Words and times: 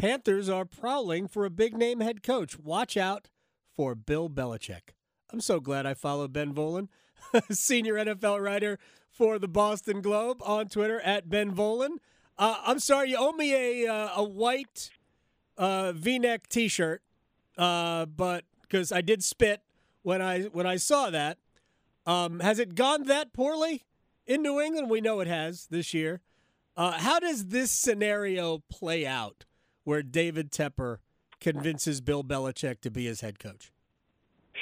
Panthers 0.00 0.48
are 0.48 0.64
prowling 0.64 1.28
for 1.28 1.44
a 1.44 1.50
big 1.50 1.76
name 1.76 2.00
head 2.00 2.22
coach. 2.22 2.58
Watch 2.58 2.96
out 2.96 3.28
for 3.76 3.94
Bill 3.94 4.30
Belichick. 4.30 4.94
I'm 5.30 5.42
so 5.42 5.60
glad 5.60 5.84
I 5.84 5.92
followed 5.92 6.32
Ben 6.32 6.54
Volin, 6.54 6.88
senior 7.50 7.96
NFL 7.96 8.42
writer 8.42 8.78
for 9.10 9.38
the 9.38 9.46
Boston 9.46 10.00
Globe 10.00 10.40
on 10.42 10.68
Twitter 10.68 11.02
at 11.02 11.28
Ben 11.28 11.54
Volin. 11.54 11.98
Uh, 12.38 12.56
I'm 12.64 12.78
sorry, 12.78 13.10
you 13.10 13.18
owe 13.18 13.32
me 13.32 13.84
a 13.84 13.92
uh, 13.92 14.08
a 14.16 14.24
white 14.24 14.88
uh, 15.58 15.92
V-neck 15.92 16.48
T-shirt, 16.48 17.02
uh, 17.58 18.06
but 18.06 18.46
because 18.62 18.92
I 18.92 19.02
did 19.02 19.22
spit 19.22 19.60
when 20.00 20.22
I 20.22 20.44
when 20.44 20.66
I 20.66 20.76
saw 20.76 21.10
that. 21.10 21.36
Um, 22.06 22.40
has 22.40 22.58
it 22.58 22.74
gone 22.74 23.04
that 23.08 23.34
poorly 23.34 23.84
in 24.26 24.40
New 24.40 24.62
England? 24.62 24.88
We 24.88 25.02
know 25.02 25.20
it 25.20 25.28
has 25.28 25.66
this 25.66 25.92
year. 25.92 26.22
Uh, 26.74 26.92
how 26.92 27.18
does 27.20 27.48
this 27.48 27.70
scenario 27.70 28.62
play 28.70 29.06
out, 29.06 29.44
where 29.90 30.04
David 30.04 30.52
Tepper 30.52 30.98
convinces 31.40 32.00
Bill 32.00 32.22
Belichick 32.22 32.80
to 32.82 32.92
be 32.92 33.06
his 33.06 33.22
head 33.22 33.40
coach? 33.40 33.72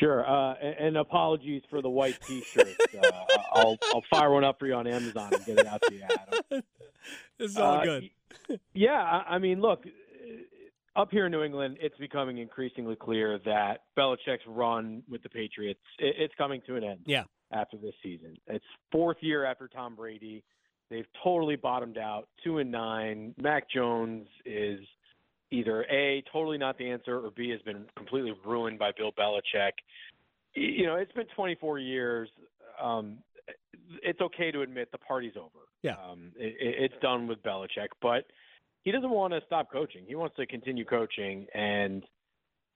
Sure, 0.00 0.27
uh, 0.27 0.55
and, 0.55 0.97
apologies 0.97 1.61
for 1.69 1.83
the 1.83 1.91
white 1.91 2.19
T-shirt. 2.22 2.75
uh, 2.94 3.11
I'll 3.53 3.77
I'll 3.92 4.05
fire 4.11 4.30
one 4.30 4.44
up 4.44 4.58
for 4.58 4.66
you 4.66 4.75
on 4.75 4.86
Amazon 4.86 5.34
and 5.34 5.44
get 5.44 5.58
it 5.58 5.66
out 5.66 5.83
to 5.86 5.94
you, 5.94 6.03
Adam. 6.03 6.62
It's 7.38 7.56
all 7.56 7.77
uh, 7.77 7.84
good. 7.84 8.11
yeah, 8.75 9.22
I 9.27 9.38
mean, 9.38 9.61
look, 9.61 9.84
up 10.97 11.08
here 11.11 11.27
in 11.27 11.33
New 11.33 11.42
England, 11.42 11.78
it's 11.81 11.97
becoming 11.97 12.38
increasingly 12.38 12.97
clear 12.97 13.38
that 13.44 13.84
Belichick's 13.97 14.44
run 14.47 15.03
with 15.08 15.22
the 15.22 15.28
Patriots 15.28 15.81
it's 15.98 16.34
coming 16.36 16.60
to 16.66 16.77
an 16.77 16.84
end. 16.84 17.00
Yeah. 17.06 17.25
After 17.53 17.77
this 17.77 17.94
season, 18.03 18.36
it's 18.47 18.64
fourth 18.92 19.19
year 19.20 19.44
after 19.44 19.69
Tom 19.69 19.94
Brady. 19.94 20.42
They've 20.91 21.06
totally 21.22 21.56
bottomed 21.56 21.98
out, 21.98 22.28
two 22.42 22.58
and 22.58 22.70
nine. 22.70 23.34
Mac 23.41 23.70
Jones 23.70 24.27
is 24.44 24.81
either 25.50 25.84
A, 25.84 26.22
totally 26.32 26.58
not 26.58 26.78
the 26.78 26.91
answer, 26.91 27.18
or 27.18 27.30
B, 27.30 27.50
has 27.50 27.60
been 27.62 27.84
completely 27.96 28.34
ruined 28.44 28.78
by 28.78 28.91
Bill 28.96 29.12
Belichick. 29.12 29.72
You 30.54 30.86
know, 30.86 30.96
it's 30.96 31.12
been 31.12 31.27
24 31.34 31.78
years. 31.78 32.28
Um, 32.82 33.18
it's 34.02 34.20
okay 34.20 34.50
to 34.50 34.62
admit 34.62 34.91
the 34.92 34.98
party's 34.98 35.36
over. 35.36 35.66
Yeah. 35.82 35.94
Um, 35.94 36.32
it, 36.36 36.54
it's 36.58 36.94
done 37.00 37.26
with 37.26 37.42
Belichick, 37.42 37.88
but 38.02 38.24
he 38.82 38.92
doesn't 38.92 39.10
want 39.10 39.32
to 39.32 39.41
stop 39.46 39.70
coaching. 39.70 40.04
He 40.06 40.14
wants 40.14 40.36
to 40.36 40.46
continue 40.46 40.84
coaching. 40.84 41.46
And, 41.54 42.04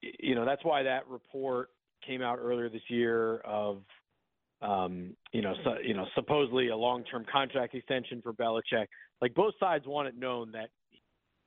you 0.01 0.35
know, 0.35 0.45
that's 0.45 0.65
why 0.65 0.83
that 0.83 1.07
report 1.09 1.71
came 2.07 2.23
out 2.23 2.39
earlier 2.41 2.69
this 2.69 2.83
year 2.89 3.39
of, 3.39 3.83
um, 4.61 5.17
you 5.33 5.43
know, 5.43 5.55
so, 5.65 5.75
you 5.83 5.95
know, 5.95 6.07
supposedly 6.15 6.69
a 6.69 6.77
long-term 6.77 7.27
contract 7.31 7.75
extension 7.75 8.23
for 8.23 8.33
Belichick. 8.33 8.87
Like 9.21 9.35
both 9.35 9.55
sides 9.59 9.87
want 9.87 10.09
it 10.09 10.17
known 10.17 10.53
that, 10.53 10.71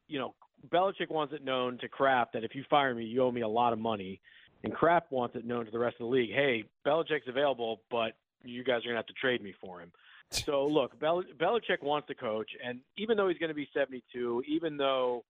you 0.07 0.19
know, 0.19 0.35
Belichick 0.69 1.09
wants 1.09 1.33
it 1.33 1.43
known 1.43 1.77
to 1.79 1.87
Kraft 1.87 2.33
that 2.33 2.43
if 2.43 2.55
you 2.55 2.63
fire 2.69 2.95
me, 2.95 3.05
you 3.05 3.23
owe 3.23 3.31
me 3.31 3.41
a 3.41 3.47
lot 3.47 3.73
of 3.73 3.79
money. 3.79 4.19
And 4.63 4.73
Kraft 4.73 5.11
wants 5.11 5.35
it 5.35 5.45
known 5.45 5.65
to 5.65 5.71
the 5.71 5.77
rest 5.77 5.95
of 5.99 6.07
the 6.07 6.11
league. 6.11 6.31
Hey, 6.31 6.65
Belichick's 6.85 7.27
available, 7.27 7.81
but 7.91 8.13
you 8.43 8.63
guys 8.63 8.79
are 8.79 8.87
going 8.87 8.93
to 8.93 8.97
have 8.97 9.05
to 9.07 9.13
trade 9.13 9.43
me 9.43 9.53
for 9.61 9.79
him. 9.79 9.91
So 10.31 10.65
look, 10.65 10.99
Bel- 10.99 11.23
Belichick 11.39 11.83
wants 11.83 12.07
to 12.07 12.15
coach, 12.15 12.49
and 12.65 12.79
even 12.97 13.15
though 13.15 13.27
he's 13.27 13.37
going 13.37 13.49
to 13.49 13.55
be 13.55 13.69
72, 13.73 14.43
even 14.47 14.75
though 14.75 15.23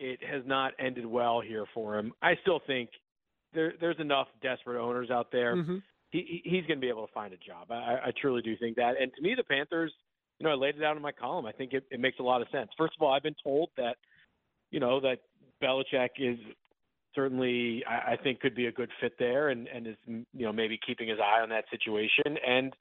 it 0.00 0.18
has 0.24 0.42
not 0.44 0.72
ended 0.78 1.06
well 1.06 1.40
here 1.40 1.66
for 1.72 1.96
him, 1.96 2.12
I 2.20 2.34
still 2.42 2.60
think 2.66 2.90
there, 3.54 3.74
there's 3.80 3.98
enough 4.00 4.28
desperate 4.42 4.80
owners 4.80 5.10
out 5.10 5.30
there. 5.30 5.56
Mm-hmm. 5.56 5.76
He, 6.10 6.42
he's 6.44 6.64
going 6.66 6.78
to 6.78 6.80
be 6.80 6.88
able 6.88 7.06
to 7.06 7.12
find 7.12 7.32
a 7.32 7.36
job. 7.36 7.70
I, 7.70 7.98
I 8.06 8.12
truly 8.20 8.42
do 8.42 8.56
think 8.56 8.76
that. 8.76 8.94
And 9.00 9.12
to 9.14 9.22
me, 9.22 9.34
the 9.36 9.44
Panthers, 9.44 9.92
you 10.38 10.44
know, 10.44 10.52
I 10.52 10.56
laid 10.56 10.76
it 10.76 10.82
out 10.82 10.96
in 10.96 11.02
my 11.02 11.12
column. 11.12 11.46
I 11.46 11.52
think 11.52 11.72
it, 11.72 11.84
it 11.90 12.00
makes 12.00 12.18
a 12.18 12.22
lot 12.22 12.42
of 12.42 12.48
sense. 12.50 12.70
First 12.76 12.94
of 12.98 13.02
all, 13.02 13.12
I've 13.12 13.22
been 13.22 13.36
told 13.42 13.70
that 13.76 13.96
you 14.70 14.80
know 14.80 15.00
that 15.00 15.18
Belichick 15.62 16.10
is 16.18 16.38
certainly 17.14 17.84
I, 17.88 18.12
I 18.12 18.16
think 18.16 18.40
could 18.40 18.54
be 18.54 18.66
a 18.66 18.72
good 18.72 18.90
fit 19.00 19.14
there, 19.18 19.48
and 19.48 19.66
and 19.68 19.86
is 19.86 19.96
you 20.06 20.24
know 20.34 20.52
maybe 20.52 20.78
keeping 20.84 21.08
his 21.08 21.18
eye 21.18 21.40
on 21.40 21.48
that 21.50 21.64
situation. 21.70 22.38
And 22.46 22.74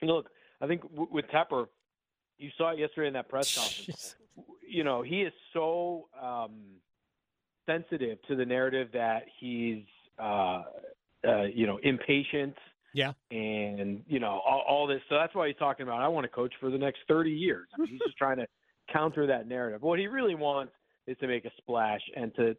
you 0.00 0.08
know, 0.08 0.16
look, 0.16 0.30
I 0.60 0.66
think 0.66 0.82
w- 0.82 1.08
with 1.10 1.26
Tepper, 1.26 1.66
you 2.38 2.50
saw 2.56 2.70
it 2.70 2.78
yesterday 2.78 3.08
in 3.08 3.14
that 3.14 3.28
press 3.28 3.54
conference. 3.58 4.16
you 4.66 4.84
know, 4.84 5.02
he 5.02 5.22
is 5.22 5.32
so 5.52 6.08
um, 6.20 6.52
sensitive 7.66 8.18
to 8.28 8.36
the 8.36 8.44
narrative 8.44 8.88
that 8.92 9.24
he's 9.38 9.84
uh, 10.18 10.62
uh, 11.26 11.42
you 11.42 11.66
know 11.66 11.78
impatient. 11.82 12.56
Yeah. 12.92 13.12
And, 13.30 14.02
you 14.08 14.18
know, 14.18 14.40
all, 14.44 14.64
all, 14.68 14.86
this. 14.88 15.00
So 15.08 15.14
that's 15.14 15.32
why 15.32 15.46
he's 15.46 15.56
talking 15.58 15.84
about, 15.84 16.02
I 16.02 16.08
want 16.08 16.24
to 16.24 16.28
coach 16.28 16.52
for 16.58 16.70
the 16.70 16.76
next 16.76 16.98
30 17.06 17.30
years. 17.30 17.68
I 17.72 17.78
mean, 17.78 17.86
he's 17.86 18.00
just 18.04 18.18
trying 18.18 18.38
to 18.38 18.48
counter 18.92 19.28
that 19.28 19.46
narrative. 19.46 19.82
What 19.82 20.00
he 20.00 20.08
really 20.08 20.34
wants 20.34 20.72
is 21.10 21.18
to 21.18 21.26
make 21.26 21.44
a 21.44 21.50
splash 21.58 22.00
and 22.16 22.34
to 22.36 22.56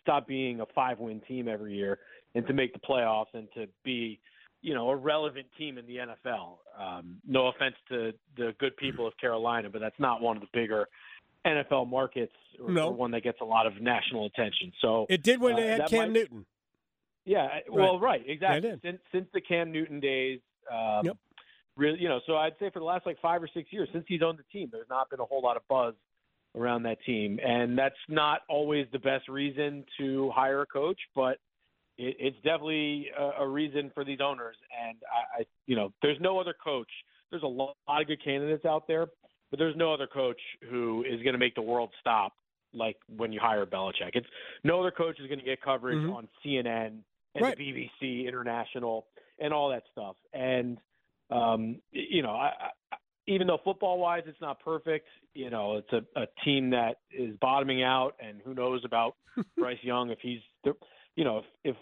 stop 0.00 0.26
being 0.26 0.60
a 0.60 0.66
five 0.74 0.98
win 0.98 1.20
team 1.28 1.48
every 1.48 1.74
year 1.74 1.98
and 2.34 2.46
to 2.46 2.52
make 2.52 2.72
the 2.72 2.78
playoffs 2.78 3.32
and 3.34 3.48
to 3.54 3.66
be, 3.84 4.20
you 4.62 4.74
know, 4.74 4.90
a 4.90 4.96
relevant 4.96 5.46
team 5.58 5.78
in 5.78 5.86
the 5.86 5.96
NFL. 5.96 6.58
Um, 6.78 7.16
no 7.26 7.48
offense 7.48 7.74
to 7.88 8.12
the 8.36 8.54
good 8.58 8.76
people 8.76 9.06
of 9.06 9.14
Carolina, 9.20 9.68
but 9.70 9.80
that's 9.80 9.98
not 9.98 10.20
one 10.20 10.36
of 10.36 10.42
the 10.42 10.48
bigger 10.52 10.86
NFL 11.46 11.88
markets 11.88 12.34
or, 12.62 12.70
no. 12.70 12.88
or 12.88 12.92
one 12.92 13.10
that 13.12 13.22
gets 13.22 13.38
a 13.40 13.44
lot 13.44 13.66
of 13.66 13.80
national 13.80 14.26
attention. 14.26 14.72
So 14.80 15.06
it 15.08 15.22
did 15.22 15.40
when 15.40 15.54
uh, 15.54 15.56
they 15.56 15.66
had 15.66 15.86
Cam 15.88 15.98
might, 15.98 16.12
Newton. 16.12 16.46
Yeah, 17.24 17.48
well, 17.68 17.98
right, 17.98 18.20
right 18.20 18.24
exactly. 18.26 18.72
Since 18.82 19.00
since 19.12 19.26
the 19.32 19.40
Cam 19.40 19.72
Newton 19.72 20.00
days, 20.00 20.40
um, 20.72 21.04
yep. 21.04 21.16
really, 21.76 21.98
you 22.00 22.08
know, 22.08 22.20
so 22.26 22.36
I'd 22.36 22.54
say 22.58 22.70
for 22.70 22.78
the 22.78 22.84
last 22.84 23.06
like 23.06 23.20
five 23.20 23.42
or 23.42 23.48
six 23.52 23.72
years 23.72 23.88
since 23.92 24.04
he's 24.08 24.22
owned 24.22 24.38
the 24.38 24.58
team, 24.58 24.68
there's 24.72 24.88
not 24.88 25.10
been 25.10 25.20
a 25.20 25.24
whole 25.24 25.42
lot 25.42 25.56
of 25.56 25.62
buzz 25.68 25.94
around 26.56 26.82
that 26.84 26.98
team. 27.04 27.38
And 27.44 27.78
that's 27.78 27.94
not 28.08 28.40
always 28.48 28.86
the 28.92 28.98
best 28.98 29.28
reason 29.28 29.84
to 29.98 30.30
hire 30.34 30.62
a 30.62 30.66
coach, 30.66 30.98
but 31.14 31.38
it, 31.96 32.16
it's 32.18 32.36
definitely 32.38 33.08
a, 33.18 33.42
a, 33.42 33.48
reason 33.48 33.90
for 33.94 34.04
these 34.04 34.18
owners. 34.22 34.56
And 34.88 34.98
I, 35.12 35.40
I, 35.40 35.44
you 35.66 35.76
know, 35.76 35.92
there's 36.02 36.18
no 36.20 36.38
other 36.40 36.54
coach. 36.62 36.90
There's 37.30 37.42
a 37.42 37.46
lot 37.46 37.76
of 37.86 38.06
good 38.06 38.22
candidates 38.22 38.64
out 38.64 38.88
there, 38.88 39.06
but 39.50 39.58
there's 39.58 39.76
no 39.76 39.94
other 39.94 40.06
coach 40.06 40.40
who 40.68 41.04
is 41.08 41.22
going 41.22 41.34
to 41.34 41.38
make 41.38 41.54
the 41.54 41.62
world 41.62 41.90
stop 42.00 42.32
like 42.72 42.96
when 43.16 43.32
you 43.32 43.40
hire 43.40 43.64
Belichick. 43.66 44.14
It's 44.14 44.26
no 44.64 44.80
other 44.80 44.90
coach 44.90 45.20
is 45.20 45.26
going 45.26 45.38
to 45.38 45.44
get 45.44 45.62
coverage 45.62 45.98
mm-hmm. 45.98 46.12
on 46.12 46.28
CNN 46.44 46.98
and 47.34 47.42
right. 47.44 47.56
the 47.56 47.62
BBC 48.02 48.26
International 48.26 49.06
and 49.38 49.52
all 49.52 49.70
that 49.70 49.84
stuff. 49.92 50.16
And 50.32 50.78
um, 51.30 51.76
you 51.92 52.22
know, 52.22 52.32
I, 52.32 52.52
even 53.30 53.46
though 53.46 53.60
football 53.62 53.98
wise 53.98 54.24
it's 54.26 54.40
not 54.40 54.58
perfect, 54.60 55.06
you 55.34 55.50
know, 55.50 55.76
it's 55.76 55.92
a, 55.92 56.20
a 56.20 56.26
team 56.44 56.70
that 56.70 56.96
is 57.16 57.36
bottoming 57.40 57.82
out, 57.82 58.16
and 58.20 58.40
who 58.44 58.54
knows 58.54 58.84
about 58.84 59.14
Bryce 59.56 59.78
Young 59.82 60.10
if 60.10 60.18
he's, 60.20 60.40
you 61.14 61.24
know, 61.24 61.38
if, 61.38 61.44
if 61.64 61.76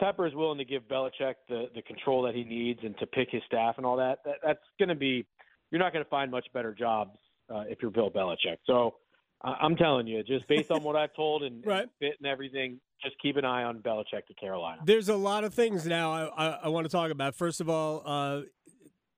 Tepper 0.00 0.28
is 0.28 0.34
willing 0.34 0.58
to 0.58 0.64
give 0.64 0.82
Belichick 0.84 1.34
the 1.48 1.66
the 1.74 1.82
control 1.82 2.22
that 2.22 2.34
he 2.34 2.44
needs 2.44 2.80
and 2.84 2.96
to 2.98 3.06
pick 3.06 3.28
his 3.30 3.42
staff 3.46 3.74
and 3.76 3.84
all 3.84 3.96
that, 3.96 4.18
that 4.24 4.36
that's 4.44 4.60
going 4.78 4.88
to 4.88 4.94
be, 4.94 5.26
you're 5.70 5.80
not 5.80 5.92
going 5.92 6.04
to 6.04 6.10
find 6.10 6.30
much 6.30 6.46
better 6.54 6.72
jobs 6.72 7.18
uh, 7.52 7.64
if 7.68 7.78
you're 7.82 7.90
Bill 7.90 8.10
Belichick. 8.10 8.58
So 8.64 8.94
I'm 9.42 9.76
telling 9.76 10.06
you, 10.06 10.22
just 10.22 10.46
based 10.48 10.70
on 10.70 10.82
what 10.82 10.96
I've 10.96 11.14
told 11.14 11.42
and, 11.42 11.62
right. 11.66 11.82
and 11.82 11.90
fit 11.98 12.14
and 12.18 12.26
everything, 12.26 12.80
just 13.02 13.16
keep 13.20 13.36
an 13.36 13.44
eye 13.44 13.64
on 13.64 13.80
Belichick 13.80 14.26
to 14.28 14.34
Carolina. 14.34 14.80
There's 14.84 15.08
a 15.08 15.16
lot 15.16 15.44
of 15.44 15.52
things 15.52 15.86
now 15.86 16.12
I, 16.12 16.24
I, 16.24 16.48
I 16.64 16.68
want 16.68 16.86
to 16.86 16.90
talk 16.90 17.10
about. 17.10 17.34
First 17.34 17.60
of 17.60 17.68
all, 17.68 18.02
uh, 18.06 18.42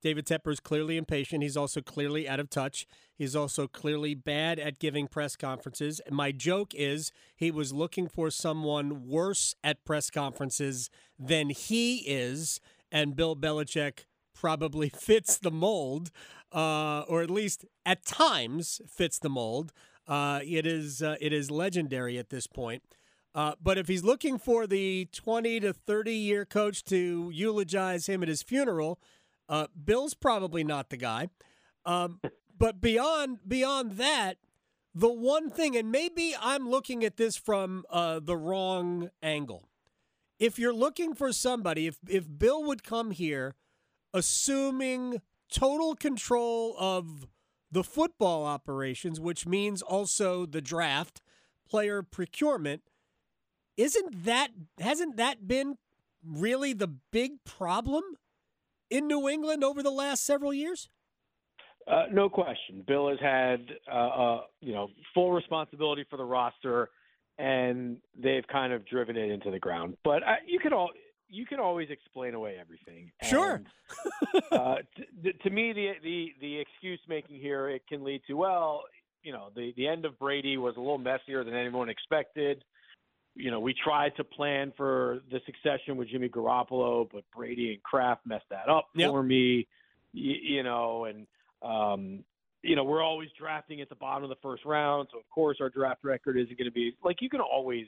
David 0.02 0.26
Tepper 0.26 0.52
is 0.52 0.60
clearly 0.60 0.96
impatient. 0.96 1.42
He's 1.42 1.56
also 1.56 1.80
clearly 1.80 2.28
out 2.28 2.40
of 2.40 2.50
touch. 2.50 2.86
He's 3.14 3.34
also 3.34 3.66
clearly 3.66 4.14
bad 4.14 4.58
at 4.58 4.78
giving 4.78 5.08
press 5.08 5.36
conferences. 5.36 6.00
My 6.10 6.32
joke 6.32 6.74
is 6.74 7.12
he 7.34 7.50
was 7.50 7.72
looking 7.72 8.08
for 8.08 8.30
someone 8.30 9.06
worse 9.08 9.54
at 9.64 9.84
press 9.84 10.10
conferences 10.10 10.90
than 11.18 11.50
he 11.50 11.98
is, 12.06 12.60
and 12.92 13.16
Bill 13.16 13.34
Belichick 13.34 14.04
probably 14.34 14.88
fits 14.96 15.38
the 15.38 15.50
mold, 15.50 16.10
uh, 16.52 17.00
or 17.08 17.22
at 17.22 17.30
least 17.30 17.64
at 17.84 18.04
times 18.04 18.80
fits 18.88 19.18
the 19.18 19.30
mold. 19.30 19.72
Uh, 20.06 20.40
it 20.44 20.66
is 20.66 21.02
uh, 21.02 21.16
it 21.20 21.32
is 21.32 21.50
legendary 21.50 22.18
at 22.18 22.30
this 22.30 22.46
point. 22.46 22.82
Uh, 23.34 23.54
but 23.62 23.76
if 23.76 23.86
he's 23.86 24.02
looking 24.02 24.38
for 24.38 24.66
the 24.66 25.08
20 25.12 25.60
to 25.60 25.72
30 25.74 26.12
year 26.12 26.46
coach 26.46 26.82
to 26.84 27.30
eulogize 27.34 28.06
him 28.06 28.22
at 28.22 28.28
his 28.30 28.42
funeral, 28.42 28.98
uh, 29.48 29.66
Bill's 29.82 30.14
probably 30.14 30.64
not 30.64 30.90
the 30.90 30.96
guy. 30.96 31.28
Um, 31.84 32.20
but 32.58 32.80
beyond 32.80 33.38
beyond 33.46 33.92
that, 33.92 34.38
the 34.94 35.12
one 35.12 35.50
thing, 35.50 35.76
and 35.76 35.90
maybe 35.90 36.34
I'm 36.40 36.68
looking 36.68 37.04
at 37.04 37.16
this 37.16 37.36
from 37.36 37.84
uh, 37.90 38.20
the 38.20 38.36
wrong 38.36 39.10
angle. 39.22 39.68
If 40.38 40.58
you're 40.58 40.74
looking 40.74 41.14
for 41.14 41.32
somebody, 41.32 41.86
if 41.86 41.98
if 42.08 42.26
Bill 42.38 42.64
would 42.64 42.82
come 42.82 43.10
here, 43.10 43.54
assuming 44.12 45.20
total 45.52 45.94
control 45.94 46.74
of 46.78 47.26
the 47.70 47.84
football 47.84 48.44
operations, 48.44 49.20
which 49.20 49.46
means 49.46 49.82
also 49.82 50.46
the 50.46 50.60
draft, 50.60 51.20
player 51.68 52.02
procurement, 52.02 52.82
isn't 53.76 54.24
that 54.24 54.50
hasn't 54.80 55.16
that 55.16 55.46
been 55.46 55.76
really 56.24 56.72
the 56.72 56.88
big 56.88 57.44
problem 57.44 58.02
in 58.90 59.06
New 59.06 59.28
England 59.28 59.64
over 59.64 59.82
the 59.82 59.90
last 59.90 60.24
several 60.24 60.52
years? 60.52 60.88
Uh, 61.86 62.04
no 62.12 62.28
question. 62.28 62.82
Bill 62.86 63.08
has 63.08 63.18
had 63.20 63.60
uh, 63.90 63.96
uh, 63.96 64.40
you 64.60 64.72
know 64.72 64.88
full 65.14 65.32
responsibility 65.32 66.04
for 66.10 66.16
the 66.16 66.24
roster, 66.24 66.90
and 67.38 67.98
they've 68.20 68.46
kind 68.50 68.72
of 68.72 68.86
driven 68.86 69.16
it 69.16 69.30
into 69.30 69.50
the 69.50 69.58
ground. 69.58 69.96
But 70.02 70.22
uh, 70.24 70.36
you 70.46 70.58
could 70.58 70.72
all 70.72 70.90
you 71.28 71.46
can 71.46 71.60
always 71.60 71.88
explain 71.90 72.34
away 72.34 72.56
everything. 72.60 73.10
Sure. 73.22 73.54
And, 73.54 74.42
uh, 74.52 74.76
to, 75.22 75.32
to 75.32 75.50
me, 75.50 75.72
the 75.72 75.92
the 76.02 76.32
the 76.40 76.58
excuse 76.58 77.00
making 77.08 77.40
here 77.40 77.68
it 77.68 77.82
can 77.88 78.02
lead 78.02 78.22
to 78.26 78.34
well, 78.34 78.82
you 79.22 79.32
know, 79.32 79.48
the 79.54 79.72
the 79.76 79.86
end 79.86 80.04
of 80.04 80.18
Brady 80.18 80.56
was 80.56 80.74
a 80.76 80.80
little 80.80 80.98
messier 80.98 81.44
than 81.44 81.54
anyone 81.54 81.88
expected. 81.88 82.64
You 83.36 83.50
know, 83.50 83.60
we 83.60 83.74
tried 83.74 84.16
to 84.16 84.24
plan 84.24 84.72
for 84.76 85.20
the 85.30 85.40
succession 85.46 85.96
with 85.96 86.08
Jimmy 86.08 86.28
Garoppolo, 86.28 87.08
but 87.12 87.24
Brady 87.34 87.72
and 87.74 87.82
Kraft 87.82 88.26
messed 88.26 88.48
that 88.50 88.68
up 88.68 88.88
yep. 88.94 89.10
for 89.10 89.22
me. 89.22 89.66
You, 90.12 90.34
you 90.42 90.62
know, 90.62 91.04
and 91.04 91.26
um, 91.62 92.24
you 92.62 92.74
know, 92.74 92.84
we're 92.84 93.02
always 93.02 93.28
drafting 93.38 93.80
at 93.80 93.88
the 93.88 93.94
bottom 93.94 94.24
of 94.24 94.30
the 94.30 94.36
first 94.42 94.64
round, 94.64 95.08
so 95.12 95.18
of 95.18 95.28
course 95.28 95.58
our 95.60 95.68
draft 95.68 96.02
record 96.02 96.38
isn't 96.38 96.58
going 96.58 96.68
to 96.68 96.72
be 96.72 96.96
like 97.04 97.20
you 97.20 97.28
can 97.28 97.40
always 97.40 97.86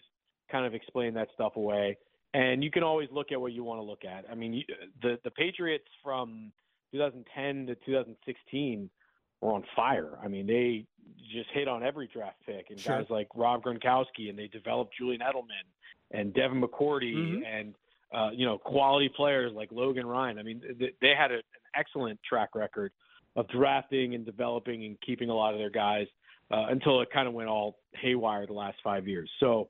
kind 0.51 0.67
of 0.67 0.75
explain 0.75 1.15
that 1.15 1.29
stuff 1.35 1.57
away 1.57 1.97
and 2.35 2.63
you 2.63 2.71
can 2.71 2.83
always 2.83 3.09
look 3.11 3.33
at 3.33 3.41
what 3.41 3.53
you 3.53 3.65
want 3.65 3.81
to 3.81 3.85
look 3.85 4.05
at. 4.05 4.25
I 4.31 4.35
mean, 4.35 4.53
you, 4.53 4.65
the 5.03 5.19
the 5.25 5.31
Patriots 5.31 5.89
from 6.03 6.53
2010 6.93 7.67
to 7.67 7.75
2016 7.87 8.91
were 9.41 9.53
on 9.53 9.65
fire. 9.77 10.19
I 10.23 10.29
mean, 10.29 10.47
they 10.47 10.87
just 11.33 11.51
hit 11.51 11.69
on 11.69 11.83
every 11.83 12.07
draft 12.09 12.39
pick, 12.47 12.71
and 12.71 12.79
Sure. 12.81 12.99
guys 12.99 13.11
like 13.11 13.29
Rob 13.35 13.63
Gronkowski, 13.63 14.31
and 14.31 14.39
they 14.39 14.49
developed 14.49 14.95
Julian 14.97 15.21
Edelman 15.21 15.67
and 16.11 16.33
Devin 16.35 16.61
McCourty, 16.61 17.15
Mhm. 17.15 17.47
and 17.47 17.75
uh, 18.11 18.31
you 18.33 18.47
know, 18.47 18.57
quality 18.57 19.11
players 19.11 19.53
like 19.53 19.71
Logan 19.71 20.07
Ryan. 20.07 20.39
I 20.39 20.43
mean, 20.43 20.63
th- 20.79 20.95
they 21.03 21.15
had 21.15 21.31
a, 21.31 21.35
an 21.37 21.43
excellent 21.75 22.19
track 22.23 22.55
record 22.55 22.91
of 23.37 23.47
drafting 23.49 24.15
and 24.15 24.25
developing 24.25 24.87
and 24.87 24.99
keeping 25.03 25.29
a 25.29 25.35
lot 25.35 25.53
of 25.53 25.59
their 25.61 25.69
guys 25.69 26.07
uh, 26.51 26.69
until 26.71 27.03
it 27.03 27.11
kind 27.11 27.29
of 27.29 27.35
went 27.35 27.51
all 27.51 27.79
haywire 27.93 28.47
the 28.47 28.55
last 28.55 28.79
five 28.83 29.07
years. 29.07 29.31
So. 29.41 29.69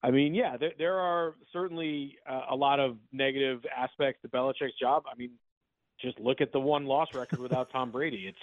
I 0.00 0.12
mean, 0.12 0.32
yeah, 0.32 0.56
there, 0.56 0.72
there 0.78 0.94
are 1.00 1.34
certainly 1.52 2.18
uh, 2.28 2.42
a 2.50 2.54
lot 2.54 2.78
of 2.78 2.98
negative 3.12 3.64
aspects 3.76 4.22
to 4.22 4.28
Belichick's 4.28 4.78
job. 4.78 5.02
I 5.10 5.16
mean, 5.16 5.30
just 6.00 6.20
look 6.20 6.40
at 6.40 6.52
the 6.52 6.60
one 6.60 6.86
loss 6.86 7.08
record 7.14 7.40
without 7.40 7.70
Tom 7.72 7.90
Brady. 7.90 8.28
It's 8.28 8.38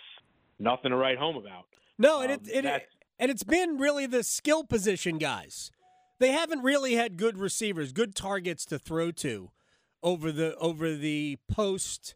nothing 0.59 0.91
to 0.91 0.97
write 0.97 1.17
home 1.17 1.35
about. 1.37 1.65
No, 1.97 2.21
and 2.21 2.31
Um, 2.31 2.39
it, 2.43 2.65
it, 2.65 2.89
and 3.19 3.31
it's 3.31 3.43
been 3.43 3.77
really 3.77 4.05
the 4.05 4.23
skill 4.23 4.63
position 4.63 5.17
guys. 5.17 5.71
They 6.19 6.31
haven't 6.31 6.63
really 6.63 6.95
had 6.95 7.17
good 7.17 7.37
receivers, 7.37 7.91
good 7.91 8.15
targets 8.15 8.65
to 8.65 8.79
throw 8.79 9.11
to 9.11 9.51
over 10.01 10.31
the 10.31 10.55
over 10.57 10.95
the 10.95 11.37
post 11.51 12.15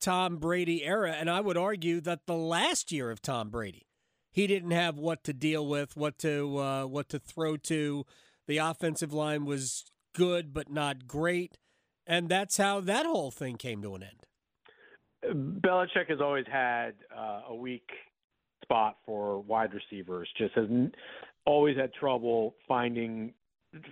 Tom 0.00 0.36
Brady 0.36 0.84
era, 0.84 1.12
and 1.12 1.30
I 1.30 1.40
would 1.40 1.56
argue 1.56 2.00
that 2.02 2.26
the 2.26 2.34
last 2.34 2.92
year 2.92 3.10
of 3.10 3.22
Tom 3.22 3.50
Brady, 3.50 3.86
he 4.30 4.46
didn't 4.46 4.72
have 4.72 4.98
what 4.98 5.24
to 5.24 5.32
deal 5.32 5.66
with, 5.66 5.96
what 5.96 6.18
to 6.18 6.58
uh, 6.58 6.86
what 6.86 7.08
to 7.08 7.18
throw 7.18 7.56
to. 7.56 8.04
The 8.46 8.58
offensive 8.58 9.12
line 9.12 9.44
was 9.44 9.84
good 10.14 10.52
but 10.52 10.70
not 10.70 11.06
great, 11.06 11.58
and 12.06 12.28
that's 12.28 12.58
how 12.58 12.80
that 12.80 13.06
whole 13.06 13.30
thing 13.30 13.56
came 13.56 13.82
to 13.82 13.94
an 13.94 14.02
end. 14.02 14.26
Belichick 15.32 16.08
has 16.08 16.20
always 16.20 16.46
had 16.50 16.94
uh, 17.16 17.42
a 17.48 17.54
weak 17.54 17.88
spot 18.62 18.98
for 19.04 19.40
wide 19.40 19.70
receivers. 19.74 20.28
Just 20.36 20.54
has 20.54 20.66
n- 20.70 20.92
always 21.44 21.76
had 21.76 21.92
trouble 21.94 22.54
finding, 22.66 23.32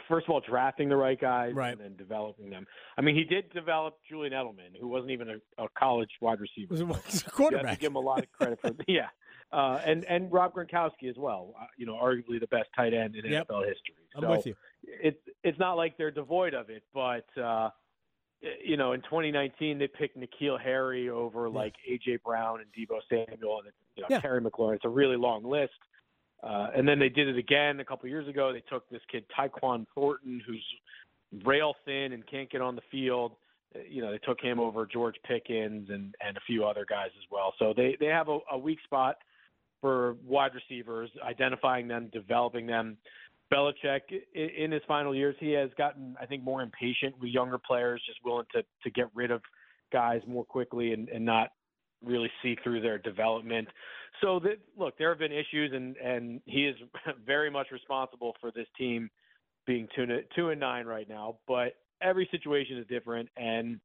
first 0.09 0.27
of 0.27 0.31
all, 0.33 0.41
drafting 0.41 0.89
the 0.89 0.97
right 0.97 1.21
guys 1.21 1.53
Right. 1.55 1.73
and 1.73 1.81
then 1.81 1.97
developing 1.97 2.51
them. 2.51 2.67
I 2.99 3.01
mean, 3.03 3.15
he 3.15 3.25
did 3.25 3.53
develop 3.53 3.99
Julian 4.09 4.33
Edelman, 4.33 4.79
who 4.81 4.89
wasn't 4.89 5.11
even 5.13 5.29
a, 5.31 5.63
a 5.65 5.69
college 5.79 6.11
wide 6.21 6.41
receiver. 6.41 6.73
Was 6.73 6.81
a 6.81 6.85
You 6.85 6.93
have 6.95 7.09
to 7.25 7.31
quarterback. 7.31 7.81
give 7.81 7.91
him 7.91 7.97
a 7.97 8.01
lot 8.01 8.21
of 8.21 8.33
credit 8.33 8.61
for 8.61 8.71
yeah, 8.89 9.09
uh, 9.53 9.81
and 9.85 10.05
and 10.07 10.33
Rob 10.33 10.55
Gronkowski 10.55 11.09
as 11.09 11.17
well. 11.17 11.55
Uh, 11.61 11.67
you 11.77 11.87
know, 11.87 11.95
arguably 11.95 12.41
the 12.41 12.49
best 12.49 12.69
tight 12.77 12.95
end 12.95 13.15
in 13.17 13.25
Yep. 13.31 13.49
NFL 13.49 13.61
history. 13.67 13.95
I'm 14.17 14.29
with 14.29 14.47
you. 14.47 14.55
it's 14.83 15.19
it's 15.43 15.59
not 15.59 15.75
like 15.75 15.97
they're 15.97 16.11
devoid 16.11 16.55
of 16.55 16.71
it, 16.71 16.83
but 16.93 17.27
uh, 17.41 17.71
you 18.64 18.76
know, 18.76 18.93
in 18.93 19.00
2019 19.02 19.79
they 19.79 19.87
picked 19.87 20.19
N'Keal 20.19 20.61
Harry 20.61 21.08
over 21.08 21.49
like 21.49 21.75
AJ 21.91 22.23
Brown 22.23 22.61
and 22.61 22.69
Deebo 22.73 23.00
Samuel 23.08 23.61
and 23.61 23.73
you 23.96 24.02
know 24.02 24.08
Yeah. 24.11 24.20
Terry 24.20 24.41
McLaurin. 24.41 24.76
It's 24.76 24.85
a 24.85 24.88
really 24.88 25.17
long 25.17 25.44
list. 25.44 25.73
Uh, 26.43 26.69
and 26.76 26.87
then 26.87 26.99
they 26.99 27.08
did 27.08 27.26
it 27.29 27.38
again 27.38 27.81
a 27.81 27.85
couple 27.85 28.08
years 28.08 28.29
ago. 28.29 28.52
They 28.52 28.62
took 28.69 28.88
this 28.91 29.00
kid 29.11 29.25
Tyquan 29.38 29.87
Thornton, 29.94 30.43
who's 30.46 30.64
rail 31.44 31.75
thin 31.87 32.12
and 32.12 32.26
can't 32.26 32.50
get 32.50 32.61
on 32.61 32.76
the 32.76 32.82
field. 32.91 33.32
Uh, 33.75 33.79
You 33.88 34.02
know, 34.02 34.11
they 34.12 34.19
took 34.19 34.41
him 34.41 34.61
over 34.61 34.87
George 34.87 35.17
Pickens 35.26 35.88
and 35.91 36.14
and 36.26 36.37
a 36.37 36.41
few 36.46 36.64
other 36.67 36.85
guys 36.88 37.11
as 37.17 37.25
well. 37.31 37.55
So 37.58 37.73
they 37.75 37.96
they 37.99 38.06
have 38.06 38.29
a, 38.29 38.38
a 38.52 38.58
weak 38.58 38.79
spot 38.85 39.17
for 39.81 40.17
wide 40.26 40.52
receivers, 40.55 41.11
identifying 41.23 41.88
them, 41.88 42.08
developing 42.12 42.67
them. 42.67 42.96
Belichick, 43.52 44.00
in 44.35 44.73
his 44.73 44.82
final 44.88 45.14
years, 45.14 45.37
he 45.38 45.52
has 45.52 45.70
gotten, 45.76 46.17
I 46.20 46.26
think, 46.26 46.43
more 46.43 46.62
impatient 46.62 47.19
with 47.20 47.31
younger 47.31 47.58
players, 47.58 48.02
just 48.06 48.19
willing 48.25 48.46
to 48.52 48.62
to 48.82 48.91
get 48.91 49.08
rid 49.14 49.31
of 49.31 49.43
guys 49.93 50.23
more 50.26 50.44
quickly 50.44 50.93
and, 50.93 51.08
and 51.08 51.25
not 51.25 51.50
really 52.05 52.31
see 52.43 52.56
through 52.62 52.81
their 52.81 52.99
development. 52.99 53.69
So 54.20 54.38
that 54.41 54.58
look, 54.76 54.96
there 54.99 55.08
have 55.11 55.19
been 55.19 55.32
issues, 55.32 55.73
and 55.73 55.96
and 55.99 56.41
he 56.46 56.67
is 56.67 56.76
very 57.26 57.50
much 57.50 57.69
responsible 57.70 58.35
for 58.41 58.50
this 58.50 58.67
team 58.79 59.11
being 59.67 59.88
two 59.94 60.06
two 60.35 60.50
and 60.50 60.61
nine 60.61 60.87
right 60.87 61.08
now. 61.08 61.37
But 61.46 61.76
every 62.00 62.29
situation 62.31 62.79
is 62.79 62.87
different, 62.87 63.29
and 63.37 63.81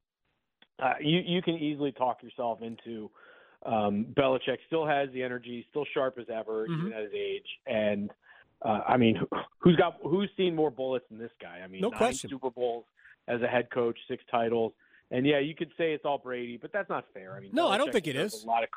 uh, 0.82 0.94
you 1.02 1.20
you 1.26 1.42
can 1.42 1.56
easily 1.56 1.92
talk 1.92 2.24
yourself 2.24 2.62
into. 2.62 3.10
Um, 3.66 4.06
Belichick 4.18 4.60
still 4.68 4.88
has 4.88 5.10
the 5.12 5.22
energy, 5.22 5.66
still 5.70 5.86
sharp 5.94 6.18
as 6.18 6.30
ever, 6.30 6.66
Mhm. 6.66 6.80
even 6.80 6.94
at 6.94 7.04
his 7.04 7.14
age, 7.14 7.60
and 7.68 8.10
uh, 8.64 8.82
I 8.88 8.98
mean, 8.98 9.16
who- 9.16 9.28
who's 9.60 9.76
got 9.76 9.98
who's 10.04 10.30
seen 10.38 10.56
more 10.56 10.72
bullets 10.72 11.06
than 11.10 11.18
this 11.20 11.32
guy? 11.42 11.60
I 11.64 11.68
mean, 11.68 11.82
No 11.82 11.90
nine 11.90 11.98
question. 11.98 12.30
Super 12.30 12.50
Bowls 12.52 12.86
as 13.28 13.42
a 13.42 13.48
head 13.48 13.70
coach, 13.72 13.98
six 14.08 14.24
titles, 14.32 14.74
and 15.12 15.26
yeah, 15.26 15.40
you 15.40 15.56
could 15.56 15.72
say 15.78 15.94
it's 15.94 16.06
all 16.06 16.18
Brady, 16.18 16.58
but 16.58 16.72
that's 16.74 16.90
not 16.90 17.06
fair. 17.14 17.36
I 17.36 17.40
mean, 17.40 17.52
No, 17.54 17.68
I 17.68 17.78
don't 17.78 17.92
think 17.92 18.08
it 18.08 18.16
is. 18.16 18.44
A 18.44 18.48
lot 18.48 18.64
of 18.64 18.70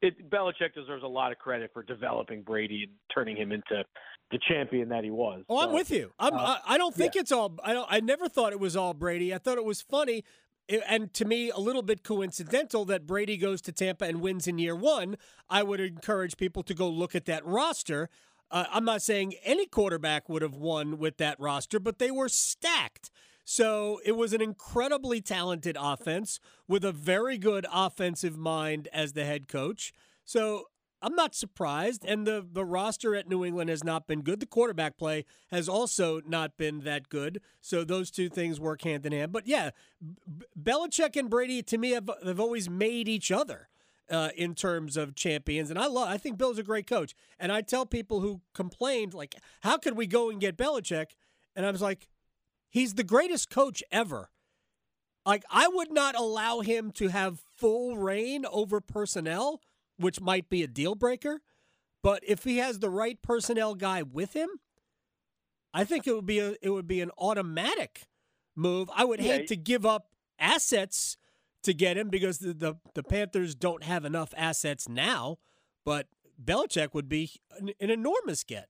it, 0.00 0.30
Belichick 0.30 0.74
deserves 0.74 1.02
a 1.02 1.08
lot 1.08 1.32
of 1.32 1.38
credit 1.38 1.70
for 1.72 1.82
developing 1.82 2.42
Brady 2.42 2.84
and 2.84 2.92
turning 3.12 3.36
him 3.36 3.50
into 3.50 3.84
the 4.30 4.38
champion 4.48 4.88
that 4.90 5.02
he 5.02 5.10
was. 5.10 5.42
Oh, 5.48 5.58
I'm 5.58 5.72
with 5.72 5.90
you. 5.90 6.12
I'm, 6.20 6.34
uh, 6.34 6.36
I, 6.64 6.74
I 6.74 6.78
don't 6.78 6.94
think 6.94 7.16
it's 7.16 7.32
all. 7.32 7.56
I 7.64 7.72
don't. 7.72 7.86
I 7.90 7.98
never 8.00 8.28
thought 8.28 8.52
it 8.52 8.60
was 8.60 8.76
all 8.76 8.94
Brady. 8.94 9.34
I 9.34 9.38
thought 9.38 9.56
it 9.58 9.64
was 9.64 9.80
funny, 9.82 10.22
and 10.68 11.12
to 11.14 11.24
me, 11.24 11.50
a 11.50 11.58
little 11.58 11.82
bit 11.82 12.04
coincidental 12.04 12.84
that 12.86 13.06
Brady 13.06 13.36
goes 13.36 13.60
to 13.62 13.72
Tampa 13.72 14.04
and 14.04 14.20
wins 14.20 14.46
in 14.46 14.58
year 14.58 14.76
one. 14.76 15.16
I 15.50 15.62
would 15.64 15.80
encourage 15.80 16.36
people 16.36 16.62
to 16.64 16.74
go 16.74 16.88
look 16.88 17.14
at 17.14 17.24
that 17.24 17.44
roster. 17.44 18.08
Uh, 18.50 18.64
I'm 18.70 18.84
not 18.84 19.02
saying 19.02 19.34
any 19.44 19.66
quarterback 19.66 20.28
would 20.28 20.42
have 20.42 20.54
won 20.54 20.98
with 20.98 21.18
that 21.18 21.38
roster, 21.38 21.78
but 21.78 21.98
they 21.98 22.10
were 22.10 22.28
stacked. 22.28 23.10
So 23.44 24.00
it 24.04 24.12
was 24.12 24.32
an 24.32 24.42
incredibly 24.42 25.20
talented 25.20 25.76
offense 25.80 26.38
with 26.66 26.84
a 26.84 26.92
very 26.92 27.38
good 27.38 27.66
offensive 27.72 28.36
mind 28.36 28.88
as 28.92 29.14
the 29.14 29.24
head 29.24 29.48
coach. 29.48 29.92
So 30.24 30.64
I'm 31.00 31.14
not 31.14 31.34
surprised. 31.34 32.04
And 32.04 32.26
the, 32.26 32.46
the 32.50 32.64
roster 32.64 33.14
at 33.14 33.28
New 33.28 33.44
England 33.44 33.70
has 33.70 33.84
not 33.84 34.06
been 34.06 34.22
good. 34.22 34.40
The 34.40 34.46
quarterback 34.46 34.98
play 34.98 35.24
has 35.50 35.68
also 35.68 36.20
not 36.26 36.56
been 36.56 36.80
that 36.80 37.08
good. 37.08 37.40
So 37.60 37.84
those 37.84 38.10
two 38.10 38.28
things 38.28 38.60
work 38.60 38.82
hand 38.82 39.06
in 39.06 39.12
hand. 39.12 39.32
But 39.32 39.46
yeah, 39.46 39.70
B- 40.00 40.44
Belichick 40.60 41.16
and 41.16 41.30
Brady 41.30 41.62
to 41.62 41.78
me 41.78 41.92
have, 41.92 42.10
have 42.24 42.40
always 42.40 42.68
made 42.68 43.08
each 43.08 43.30
other. 43.30 43.68
Uh, 44.10 44.30
in 44.36 44.54
terms 44.54 44.96
of 44.96 45.14
champions, 45.14 45.68
and 45.68 45.78
I 45.78 45.86
love. 45.86 46.08
I 46.08 46.16
think 46.16 46.38
Bill's 46.38 46.58
a 46.58 46.62
great 46.62 46.86
coach, 46.86 47.14
and 47.38 47.52
I 47.52 47.60
tell 47.60 47.84
people 47.84 48.20
who 48.20 48.40
complained, 48.54 49.12
like, 49.12 49.34
"How 49.60 49.76
could 49.76 49.98
we 49.98 50.06
go 50.06 50.30
and 50.30 50.40
get 50.40 50.56
Belichick?" 50.56 51.08
And 51.54 51.66
I 51.66 51.70
was 51.70 51.82
like, 51.82 52.08
"He's 52.70 52.94
the 52.94 53.04
greatest 53.04 53.50
coach 53.50 53.82
ever." 53.92 54.30
Like, 55.26 55.44
I 55.50 55.68
would 55.68 55.92
not 55.92 56.14
allow 56.14 56.60
him 56.60 56.90
to 56.92 57.08
have 57.08 57.38
full 57.38 57.98
reign 57.98 58.46
over 58.46 58.80
personnel, 58.80 59.60
which 59.98 60.22
might 60.22 60.48
be 60.48 60.62
a 60.62 60.66
deal 60.66 60.94
breaker. 60.94 61.42
But 62.02 62.22
if 62.26 62.44
he 62.44 62.56
has 62.58 62.78
the 62.78 62.88
right 62.88 63.20
personnel 63.20 63.74
guy 63.74 64.02
with 64.02 64.32
him, 64.32 64.48
I 65.74 65.84
think 65.84 66.06
it 66.06 66.14
would 66.14 66.24
be 66.24 66.38
a 66.38 66.54
it 66.62 66.70
would 66.70 66.86
be 66.86 67.02
an 67.02 67.10
automatic 67.18 68.08
move. 68.56 68.88
I 68.94 69.04
would 69.04 69.20
Yeah, 69.20 69.38
hate 69.38 69.48
to 69.48 69.56
give 69.56 69.84
up 69.84 70.08
assets 70.38 71.18
to 71.62 71.74
get 71.74 71.96
him 71.96 72.08
because 72.08 72.38
the, 72.38 72.52
the 72.52 72.74
the 72.94 73.02
Panthers 73.02 73.54
don't 73.54 73.82
have 73.82 74.04
enough 74.04 74.32
assets 74.36 74.88
now. 74.88 75.38
But 75.84 76.06
Belichick 76.42 76.94
would 76.94 77.08
be 77.08 77.32
an, 77.58 77.70
an 77.80 77.90
enormous 77.90 78.44
get. 78.44 78.68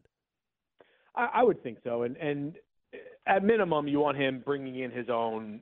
I, 1.14 1.28
I 1.35 1.42
would 1.42 1.62
think 1.62 1.78
so, 1.85 2.02
and 2.02 2.16
and 2.16 2.57
uh, 2.95 2.99
at 3.26 3.45
minimum, 3.45 3.88
you 3.88 4.00
want 4.00 4.16
him 4.16 4.42
bringing 4.45 4.78
in 4.78 4.90
his 4.90 5.09
own 5.09 5.61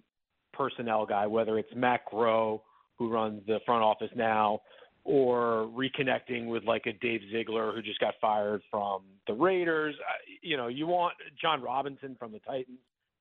personnel 0.53 1.07
guy, 1.07 1.27
whether 1.27 1.59
it's 1.59 1.75
Matt 1.75 2.01
Groh, 2.11 2.61
who 2.99 3.11
runs 3.11 3.43
the 3.47 3.59
front 3.67 3.83
office 3.83 4.11
now, 4.15 4.61
or 5.05 5.71
reconnecting 5.77 6.47
with 6.47 6.65
like 6.65 6.87
a 6.87 6.93
Dave 6.93 7.21
Ziegler 7.33 7.73
who 7.75 7.83
just 7.83 8.01
got 8.01 8.15
fired 8.21 8.63
from 8.71 9.03
the 9.27 9.35
Raiders. 9.35 9.95
You 10.43 10.57
know, 10.57 10.69
you 10.69 10.87
want 10.87 11.15
Jon 11.41 11.63
Robinson 11.63 12.17
from 12.19 12.33
the 12.33 12.41
Titans 12.41 12.79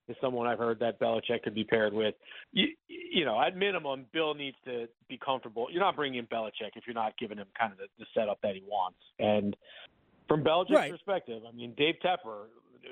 is 0.07 0.15
someone 0.21 0.47
I've 0.47 0.59
heard 0.59 0.79
that 0.79 0.99
Belichick 0.99 1.43
could 1.43 1.55
be 1.55 1.63
paired 1.63 1.93
with. 1.93 2.15
You, 2.51 2.67
you 2.87 3.25
know, 3.25 3.41
at 3.41 3.55
minimum, 3.55 4.05
Bill 4.13 4.33
needs 4.33 4.57
to 4.65 4.87
be 5.07 5.17
comfortable. 5.23 5.67
You're 5.71 5.81
not 5.81 5.95
bringing 5.95 6.19
in 6.19 6.25
Belichick 6.27 6.75
if 6.75 6.85
you're 6.85 6.93
not 6.93 7.17
giving 7.17 7.37
him 7.37 7.47
kind 7.57 7.71
of 7.71 7.77
the, 7.77 7.87
the 7.99 8.05
setup 8.13 8.39
that 8.43 8.55
he 8.55 8.63
wants. 8.67 8.99
And 9.19 9.55
from 10.27 10.43
Belichick's 10.43 10.71
right. 10.71 10.91
perspective, 10.91 11.43
I 11.47 11.55
mean, 11.55 11.73
Dave 11.77 11.95
Tepper, 12.03 12.45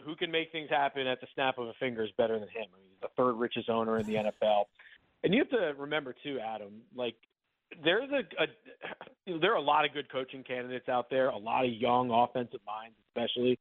who 0.05 0.15
can 0.15 0.31
make 0.31 0.51
things 0.51 0.69
happen 0.69 1.07
at 1.07 1.21
the 1.21 1.27
snap 1.33 1.57
of 1.57 1.67
a 1.67 1.73
finger 1.79 2.03
is 2.03 2.11
better 2.17 2.39
than 2.39 2.49
him. 2.49 2.65
I 2.73 2.77
mean, 2.77 2.87
he's 2.89 3.01
the 3.01 3.09
third 3.15 3.33
richest 3.33 3.69
owner 3.69 3.97
in 3.97 4.05
the 4.05 4.15
NFL. 4.15 4.65
And 5.23 5.33
you 5.33 5.39
have 5.39 5.49
to 5.51 5.73
remember 5.81 6.13
too, 6.23 6.39
Adam, 6.39 6.81
like 6.95 7.15
there's 7.83 8.09
a, 8.11 8.43
a 8.43 9.39
there 9.39 9.53
are 9.53 9.57
a 9.57 9.61
lot 9.61 9.85
of 9.85 9.93
good 9.93 10.11
coaching 10.11 10.43
candidates 10.43 10.89
out 10.89 11.09
there, 11.09 11.29
a 11.29 11.37
lot 11.37 11.65
of 11.65 11.71
young 11.71 12.11
offensive 12.11 12.59
minds, 12.65 12.95
especially. 13.07 13.57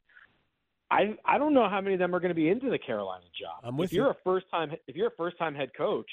I 0.93 1.17
I 1.25 1.39
don't 1.39 1.55
know 1.55 1.69
how 1.69 1.81
many 1.81 1.95
of 1.95 1.99
them 1.99 2.15
are 2.15 2.21
going 2.21 2.31
to 2.31 2.35
be 2.35 2.51
into 2.51 2.69
the 2.69 2.79
Carolina 2.79 3.25
job. 3.39 3.63
I'm 3.65 3.79
with 3.79 3.91
if 3.91 3.93
you're 3.95 4.07
you. 4.07 4.11
a 4.11 4.17
first 4.23 4.47
time 4.51 4.73
if 4.87 4.95
you're 4.95 5.09
a 5.09 5.17
first 5.17 5.39
time 5.39 5.55
head 5.55 5.71
coach, 5.77 6.11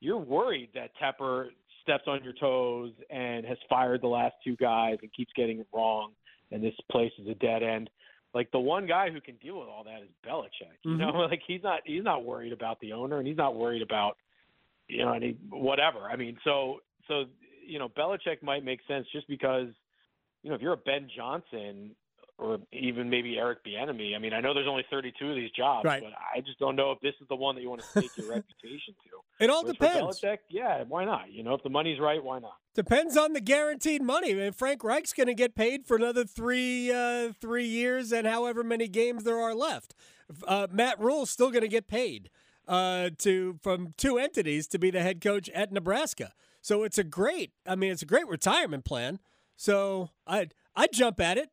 you're 0.00 0.18
worried 0.18 0.68
that 0.74 0.90
Tepper 1.02 1.48
steps 1.82 2.04
on 2.06 2.22
your 2.22 2.34
toes 2.34 2.92
and 3.10 3.46
has 3.46 3.56
fired 3.68 4.02
the 4.02 4.08
last 4.08 4.34
two 4.44 4.54
guys 4.56 4.98
and 5.00 5.10
keeps 5.12 5.32
getting 5.34 5.60
it 5.60 5.66
wrong, 5.74 6.12
and 6.50 6.62
this 6.62 6.74
place 6.90 7.12
is 7.18 7.26
a 7.26 7.34
dead 7.34 7.62
end. 7.62 7.88
Like 8.34 8.50
the 8.50 8.58
one 8.58 8.86
guy 8.86 9.10
who 9.10 9.20
can 9.20 9.36
deal 9.36 9.58
with 9.58 9.68
all 9.68 9.84
that 9.84 10.02
is 10.02 10.08
Belichick. 10.26 10.76
You 10.84 10.92
mm-hmm. 10.92 11.00
know, 11.00 11.24
like 11.30 11.40
he's 11.46 11.62
not 11.62 11.80
he's 11.86 12.04
not 12.04 12.24
worried 12.24 12.52
about 12.52 12.80
the 12.80 12.92
owner 12.92 13.18
and 13.18 13.26
he's 13.26 13.36
not 13.38 13.56
worried 13.56 13.82
about 13.82 14.18
you 14.88 15.04
know 15.04 15.12
any 15.14 15.38
whatever. 15.48 16.00
I 16.00 16.16
mean, 16.16 16.36
so 16.44 16.80
so 17.08 17.24
you 17.66 17.78
know 17.78 17.88
Belichick 17.88 18.42
might 18.42 18.62
make 18.62 18.80
sense 18.86 19.06
just 19.10 19.26
because 19.26 19.68
you 20.42 20.50
know 20.50 20.54
if 20.54 20.60
you're 20.60 20.74
a 20.74 20.76
Ben 20.76 21.08
Johnson 21.16 21.96
or 22.38 22.58
even 22.72 23.08
maybe 23.08 23.38
Eric 23.38 23.64
Bieniemy. 23.64 24.16
I 24.16 24.18
mean, 24.18 24.32
I 24.32 24.40
know 24.40 24.54
there's 24.54 24.68
only 24.68 24.84
32 24.90 25.30
of 25.30 25.36
these 25.36 25.50
jobs, 25.50 25.84
right. 25.84 26.02
but 26.02 26.12
I 26.12 26.40
just 26.40 26.58
don't 26.58 26.76
know 26.76 26.90
if 26.90 27.00
this 27.00 27.14
is 27.20 27.28
the 27.28 27.36
one 27.36 27.54
that 27.54 27.62
you 27.62 27.68
want 27.68 27.82
to 27.82 27.86
stake 27.86 28.10
your 28.16 28.28
reputation 28.34 28.94
to. 29.04 29.44
It 29.44 29.50
all 29.50 29.62
Whereas 29.62 29.76
depends. 29.76 30.20
Belichick, 30.20 30.38
yeah, 30.48 30.84
why 30.88 31.04
not? 31.04 31.30
You 31.30 31.42
know, 31.42 31.54
if 31.54 31.62
the 31.62 31.70
money's 31.70 32.00
right, 32.00 32.22
why 32.22 32.38
not? 32.38 32.54
Depends 32.74 33.16
on 33.16 33.32
the 33.32 33.40
guaranteed 33.40 34.02
money. 34.02 34.32
I 34.32 34.34
mean, 34.34 34.52
Frank 34.52 34.82
Reich's 34.82 35.12
going 35.12 35.26
to 35.26 35.34
get 35.34 35.54
paid 35.54 35.86
for 35.86 35.96
another 35.96 36.24
three 36.24 36.90
uh, 36.90 37.32
three 37.40 37.66
years 37.66 38.12
and 38.12 38.26
however 38.26 38.64
many 38.64 38.88
games 38.88 39.24
there 39.24 39.38
are 39.38 39.54
left. 39.54 39.94
Uh, 40.46 40.66
Matt 40.70 40.98
Rhule's 40.98 41.30
still 41.30 41.50
going 41.50 41.62
to 41.62 41.68
get 41.68 41.86
paid 41.86 42.30
uh, 42.66 43.10
to 43.18 43.58
from 43.62 43.94
two 43.96 44.18
entities 44.18 44.66
to 44.68 44.78
be 44.78 44.90
the 44.90 45.02
head 45.02 45.20
coach 45.20 45.48
at 45.50 45.72
Nebraska. 45.72 46.32
So 46.60 46.84
it's 46.84 46.96
a 46.96 47.04
great, 47.04 47.50
I 47.66 47.74
mean, 47.74 47.90
it's 47.90 48.02
a 48.02 48.06
great 48.06 48.28
retirement 48.28 48.84
plan. 48.84 49.18
So 49.56 50.10
I'd 50.26 50.54
I'd 50.74 50.92
jump 50.92 51.20
at 51.20 51.38
it. 51.38 51.50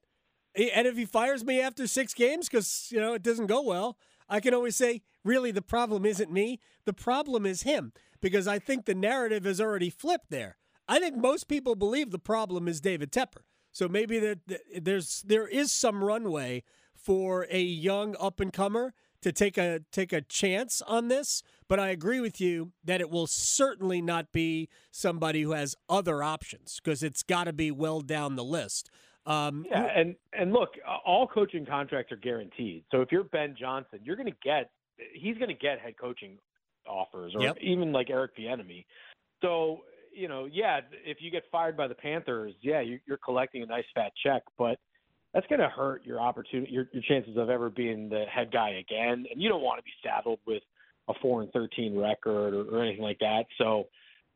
And 0.56 0.88
if 0.88 0.98
he 0.98 1.06
fires 1.06 1.44
me 1.46 1.62
after 1.62 1.88
six 1.88 2.14
games 2.14 2.50
because 2.50 2.88
you 2.92 3.00
know 3.00 3.14
it 3.14 3.24
doesn't 3.24 3.48
go 3.48 3.62
well, 3.62 3.98
I 4.28 4.40
can 4.40 4.54
always 4.54 4.76
say, 4.76 5.02
really, 5.24 5.52
the 5.52 5.62
problem 5.62 6.06
isn't 6.06 6.32
me. 6.32 6.60
The 6.86 6.94
problem 6.94 7.46
is 7.46 7.64
him 7.64 7.94
because 8.22 8.48
I 8.48 8.60
think 8.60 8.86
the 8.86 8.96
narrative 8.96 9.46
has 9.46 9.62
already 9.62 9.90
flipped 9.90 10.30
there. 10.30 10.58
I 10.88 11.00
think 11.00 11.18
most 11.18 11.48
people 11.48 11.76
believe 11.76 12.12
the 12.12 12.20
problem 12.20 12.68
is 12.68 12.82
David 12.82 13.12
Tepper. 13.12 13.44
So 13.72 13.88
maybe 13.88 14.36
there's 14.76 15.22
there 15.22 15.48
is 15.48 15.72
some 15.72 16.04
runway 16.04 16.64
for 16.96 17.48
a 17.50 17.62
young 17.62 18.16
up 18.20 18.40
and 18.40 18.52
comer 18.52 18.94
to 19.22 19.32
take 19.32 19.58
a 19.58 19.82
take 19.92 20.14
a 20.14 20.22
chance 20.22 20.82
on 20.82 21.08
this, 21.08 21.44
but 21.68 21.80
I 21.80 21.90
agree 21.90 22.20
with 22.20 22.40
you 22.40 22.72
that 22.84 23.02
it 23.02 23.10
will 23.10 23.28
certainly 23.28 24.02
not 24.02 24.32
be 24.32 24.70
somebody 24.92 25.42
who 25.44 25.52
has 25.52 25.76
other 25.88 26.24
options 26.24 26.80
because 26.84 27.04
it's 27.04 27.24
got 27.24 27.46
to 27.46 27.54
be 27.54 27.72
well 27.72 28.02
down 28.02 28.36
the 28.36 28.44
list. 28.44 28.90
Um, 29.26 29.66
yeah, 29.70 29.86
and 29.96 30.16
and 30.34 30.54
look, 30.54 30.70
all 31.06 31.28
coaching 31.28 31.66
contracts 31.66 32.12
are 32.12 32.18
guaranteed. 32.18 32.84
So 32.92 33.02
if 33.02 33.12
you're 33.12 33.26
Ben 33.26 33.56
Johnson, 33.60 34.00
you're 34.04 34.16
going 34.16 34.32
to 34.32 34.38
get 34.44 34.72
he's 35.14 35.38
going 35.38 35.50
to 35.50 35.54
get 35.54 35.80
head 35.80 35.96
coaching 36.00 36.38
offers, 36.88 37.34
or 37.36 37.42
yep. 37.42 37.58
even 37.62 37.92
like 37.92 38.10
Eric 38.10 38.38
Bieniemy. 38.38 38.86
So 39.42 39.82
you 40.14 40.28
know, 40.28 40.46
yeah, 40.52 40.80
if 41.06 41.18
you 41.22 41.32
get 41.32 41.44
fired 41.52 41.78
by 41.78 41.88
the 41.88 41.96
Panthers, 41.96 42.54
yeah, 42.62 42.82
you're 42.82 43.18
collecting 43.24 43.62
a 43.62 43.66
nice 43.66 43.86
fat 43.94 44.12
check, 44.24 44.44
but 44.58 44.80
that's 45.34 45.46
going 45.48 45.62
to 45.62 45.70
hurt 45.70 46.04
your 46.04 46.20
opportunity, 46.20 46.72
your, 46.72 46.88
your 46.92 47.04
chances 47.04 47.38
of 47.38 47.50
ever 47.50 47.70
being 47.70 48.10
the 48.10 48.26
head 48.34 48.52
guy 48.52 48.82
again. 48.82 49.26
And 49.32 49.42
you 49.42 49.48
don't 49.48 49.62
want 49.62 49.78
to 49.78 49.84
be 49.84 49.92
saddled 50.04 50.40
with 50.48 50.64
a 51.08 51.14
four 51.22 51.42
and 51.42 51.52
thirteen 51.52 51.98
record 51.98 52.54
or, 52.54 52.76
or 52.76 52.84
anything 52.84 53.04
like 53.04 53.20
that. 53.20 53.44
So 53.58 53.86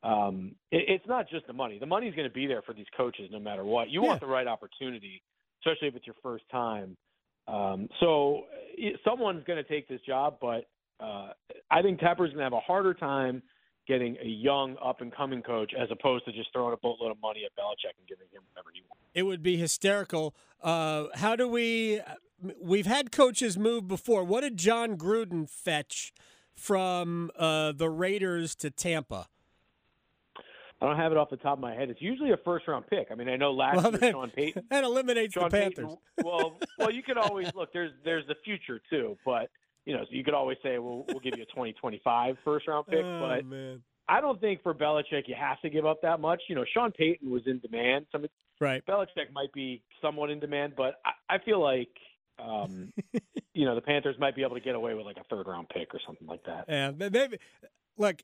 um, 0.04 0.56
it, 0.72 0.84
it's 0.88 1.08
not 1.08 1.30
just 1.30 1.48
the 1.48 1.54
money. 1.54 1.80
The 1.80 1.86
money's 1.86 2.14
going 2.14 2.28
to 2.28 2.34
be 2.34 2.46
there 2.46 2.62
for 2.62 2.74
these 2.74 2.86
coaches 2.96 3.30
no 3.32 3.40
matter 3.40 3.64
what. 3.64 3.90
You 3.90 4.02
yeah. 4.02 4.10
want 4.10 4.22
the 4.22 4.28
right 4.28 4.48
opportunity, 4.48 5.22
especially 5.62 5.88
if 5.88 5.96
it's 5.96 6.06
your 6.06 6.16
first 6.22 6.44
time. 6.52 6.98
Um, 7.48 7.90
so 8.00 8.44
it, 8.78 9.00
someone's 9.06 9.44
going 9.46 9.62
to 9.62 9.70
take 9.70 9.88
this 9.88 10.02
job, 10.06 10.38
but 10.42 10.66
uh, 11.00 11.30
I 11.72 11.82
think 11.82 12.00
Tepper's 12.00 12.32
going 12.32 12.38
to 12.38 12.44
have 12.44 12.54
a 12.54 12.60
harder 12.60 12.94
time 12.94 13.42
getting 13.88 14.16
a 14.24 14.28
young 14.28 14.78
up 14.84 15.02
and 15.02 15.14
coming 15.14 15.42
coach 15.42 15.74
as 15.78 15.90
opposed 15.92 16.26
to 16.26 16.32
just 16.32 16.50
throwing 16.54 16.74
a 16.74 16.78
boatload 16.78 17.12
of 17.12 17.18
money 17.22 17.42
at 17.46 17.52
Belichick 17.62 17.98
and 17.98 18.08
giving 18.08 18.28
him 18.32 18.42
whatever 18.54 18.70
he 18.74 18.82
wants. 18.88 19.04
It 19.14 19.24
would 19.24 19.44
be 19.44 19.58
hysterical. 19.58 20.36
Uh, 20.62 21.06
how 21.16 21.36
do 21.36 21.48
we? 21.48 22.02
We've 22.62 22.86
had 22.86 23.12
coaches 23.12 23.58
move 23.58 23.88
before. 23.88 24.24
What 24.24 24.42
did 24.42 24.58
Jon 24.58 24.98
Gruden 24.98 25.50
fetch 25.50 26.14
from 26.56 27.32
uh, 27.38 27.74
the 27.74 27.90
Raiders 27.90 28.56
to 28.56 28.70
Tampa? 28.70 29.28
I 30.84 30.88
don't 30.88 30.98
have 30.98 31.14
it 31.14 31.18
off 31.18 31.30
the 31.30 31.38
top 31.38 31.54
of 31.54 31.60
my 31.62 31.74
head. 31.74 31.90
It's 31.90 32.02
usually 32.02 32.32
a 32.32 32.38
first 32.44 32.68
round 32.68 32.86
pick. 32.88 33.08
I 33.10 33.16
mean, 33.16 33.30
I 33.30 33.38
know 33.38 33.54
last 33.54 33.78
well, 33.78 33.92
year 33.92 34.00
that, 34.00 34.12
Sean 34.12 34.30
Payton 34.32 34.64
that 34.70 34.84
eliminates 34.84 35.34
Sean 35.34 35.50
the 35.50 35.58
Panthers. 35.58 35.86
Payton, 35.86 35.98
well, 36.26 36.60
well, 36.78 36.92
you 36.92 37.02
could 37.02 37.18
always 37.18 37.48
look. 37.56 37.72
There's 37.72 37.92
there's 38.04 38.28
the 38.28 38.36
future 38.44 38.82
too, 38.90 39.18
but 39.26 39.50
you 39.86 39.96
know, 39.96 40.04
so 40.04 40.10
you 40.12 40.26
could 40.26 40.34
always 40.34 40.58
say, 40.62 40.80
well, 40.80 41.06
we'll 41.08 41.22
give 41.22 41.38
you 41.38 41.44
a 41.44 41.48
2025 41.48 42.36
first 42.44 42.68
round 42.68 42.88
pick, 42.88 43.00
oh, 43.02 43.20
but 43.22 43.46
man. 43.46 43.82
I 44.10 44.20
don't 44.20 44.42
think 44.42 44.62
for 44.62 44.74
Belichick 44.74 45.28
you 45.28 45.36
have 45.40 45.62
to 45.62 45.70
give 45.70 45.86
up 45.86 46.02
that 46.02 46.20
much. 46.20 46.42
You 46.50 46.56
know, 46.56 46.66
Sean 46.74 46.92
Payton 46.92 47.32
was 47.32 47.44
in 47.46 47.60
demand. 47.60 48.08
Some 48.12 48.26
right. 48.60 48.86
Belichick 48.86 49.32
might 49.32 49.54
be 49.54 49.82
somewhat 50.02 50.32
in 50.32 50.42
demand, 50.42 50.74
but 50.76 50.96
I, 51.06 51.36
I 51.36 51.38
feel 51.46 51.62
like 51.62 51.96
um, 52.40 52.92
you 53.54 53.64
know 53.64 53.76
the 53.76 53.82
Panthers 53.82 54.18
might 54.20 54.36
be 54.36 54.44
able 54.44 54.56
to 54.56 54.62
get 54.62 54.76
away 54.76 54.96
with 54.96 55.06
like 55.06 55.18
a 55.18 55.24
third 55.34 55.48
round 55.48 55.70
pick 55.70 55.94
or 55.94 56.02
something 56.06 56.28
like 56.28 56.44
that. 56.46 56.66
Yeah, 56.68 56.92
maybe. 56.92 57.38
Look, 57.98 58.22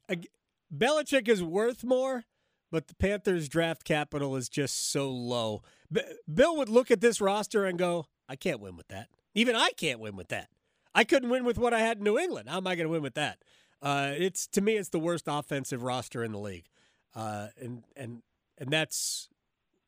Belichick 0.76 1.30
is 1.30 1.42
worth 1.42 1.84
more, 1.84 2.26
but 2.72 2.88
the 2.88 2.96
Panthers' 2.96 3.50
draft 3.50 3.84
capital 3.84 4.36
is 4.36 4.50
just 4.50 4.92
so 4.92 5.10
low. 5.10 5.62
B- 5.92 6.02
Bill 6.32 6.56
would 6.58 6.70
look 6.70 6.92
at 6.92 7.02
this 7.02 7.22
roster 7.22 7.66
and 7.66 7.78
go, 7.78 8.06
"I 8.28 8.36
can't 8.36 8.60
win 8.60 8.76
with 8.76 8.88
that. 8.90 9.10
Even 9.34 9.56
I 9.56 9.72
can't 9.72 10.00
win 10.00 10.16
with 10.16 10.30
that. 10.30 10.50
I 10.94 11.04
couldn't 11.04 11.30
win 11.30 11.46
with 11.46 11.58
what 11.58 11.74
I 11.74 11.80
had 11.80 11.98
in 11.98 12.04
New 12.04 12.18
England. 12.18 12.50
How 12.50 12.58
am 12.58 12.68
I 12.68 12.76
going 12.76 12.86
to 12.86 12.92
win 12.92 13.04
with 13.04 13.16
that?" 13.16 13.44
Uh, 13.82 14.14
it's 14.18 14.48
to 14.48 14.62
me, 14.62 14.76
it's 14.76 14.90
the 14.90 15.00
worst 15.00 15.26
offensive 15.28 15.84
roster 15.84 16.24
in 16.24 16.32
the 16.32 16.40
league, 16.40 16.68
uh, 17.16 17.48
and 17.60 17.84
and 17.96 18.22
and 18.58 18.72
that's 18.72 19.30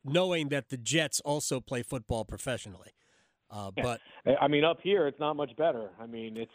knowing 0.04 0.48
that 0.48 0.70
the 0.70 0.76
Jets 0.76 1.20
also 1.20 1.60
play 1.60 1.82
football 1.82 2.24
professionally. 2.24 2.92
Uh, 3.50 3.70
but 3.70 4.00
I 4.40 4.48
mean, 4.48 4.64
up 4.64 4.78
here, 4.82 5.06
it's 5.06 5.20
not 5.20 5.36
much 5.36 5.54
better. 5.56 5.90
I 6.00 6.06
mean, 6.06 6.36
it's 6.36 6.52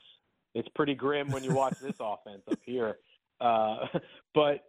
it's 0.55 0.67
pretty 0.69 0.95
grim 0.95 1.29
when 1.29 1.43
you 1.43 1.53
watch 1.53 1.77
this 1.79 1.95
offense 1.99 2.41
up 2.49 2.59
here. 2.63 2.97
Uh, 3.39 3.85
but 4.33 4.65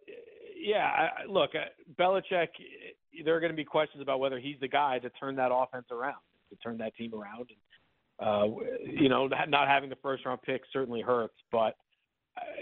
yeah, 0.60 0.86
I, 0.86 1.08
look, 1.28 1.50
uh, 1.54 1.68
Belichick. 2.00 2.48
There 3.24 3.34
are 3.34 3.40
going 3.40 3.52
to 3.52 3.56
be 3.56 3.64
questions 3.64 4.02
about 4.02 4.20
whether 4.20 4.38
he's 4.38 4.56
the 4.60 4.68
guy 4.68 4.98
to 4.98 5.10
turn 5.10 5.36
that 5.36 5.50
offense 5.52 5.86
around, 5.90 6.20
to 6.50 6.56
turn 6.56 6.78
that 6.78 6.94
team 6.96 7.12
around. 7.14 7.48
And, 8.20 8.28
uh, 8.28 8.56
you 8.84 9.08
know, 9.08 9.28
not 9.48 9.68
having 9.68 9.88
the 9.88 9.96
first 10.02 10.24
round 10.24 10.42
pick 10.42 10.62
certainly 10.72 11.00
hurts, 11.00 11.34
but 11.50 11.76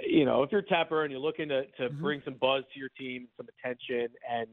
you 0.07 0.25
know, 0.25 0.43
if 0.43 0.53
you're 0.53 0.63
Tepper 0.63 1.03
and 1.03 1.11
you're 1.11 1.21
looking 1.21 1.49
to 1.49 1.65
to 1.65 1.89
mm-hmm. 1.89 2.03
bring 2.03 2.23
some 2.25 2.35
buzz 2.41 2.65
to 2.73 2.79
your 2.79 2.89
team, 2.99 3.29
some 3.37 3.47
attention, 3.59 4.09
and 4.31 4.49